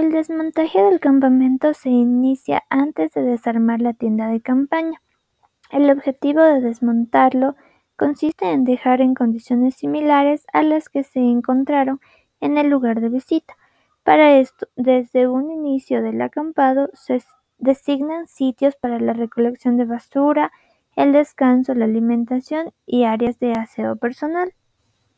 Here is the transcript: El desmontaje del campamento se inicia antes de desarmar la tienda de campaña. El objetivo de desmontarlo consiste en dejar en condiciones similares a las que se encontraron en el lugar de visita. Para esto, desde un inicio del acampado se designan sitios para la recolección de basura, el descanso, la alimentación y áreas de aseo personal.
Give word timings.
El 0.00 0.12
desmontaje 0.12 0.82
del 0.82 0.98
campamento 0.98 1.74
se 1.74 1.90
inicia 1.90 2.64
antes 2.70 3.12
de 3.12 3.20
desarmar 3.20 3.82
la 3.82 3.92
tienda 3.92 4.28
de 4.28 4.40
campaña. 4.40 5.02
El 5.70 5.90
objetivo 5.90 6.40
de 6.40 6.62
desmontarlo 6.62 7.54
consiste 7.96 8.50
en 8.50 8.64
dejar 8.64 9.02
en 9.02 9.12
condiciones 9.12 9.74
similares 9.74 10.46
a 10.54 10.62
las 10.62 10.88
que 10.88 11.04
se 11.04 11.20
encontraron 11.20 12.00
en 12.40 12.56
el 12.56 12.70
lugar 12.70 13.02
de 13.02 13.10
visita. 13.10 13.58
Para 14.02 14.38
esto, 14.38 14.68
desde 14.74 15.28
un 15.28 15.50
inicio 15.50 16.00
del 16.00 16.22
acampado 16.22 16.88
se 16.94 17.22
designan 17.58 18.26
sitios 18.26 18.76
para 18.76 18.98
la 19.00 19.12
recolección 19.12 19.76
de 19.76 19.84
basura, 19.84 20.50
el 20.96 21.12
descanso, 21.12 21.74
la 21.74 21.84
alimentación 21.84 22.72
y 22.86 23.04
áreas 23.04 23.38
de 23.38 23.52
aseo 23.52 23.96
personal. 23.96 24.54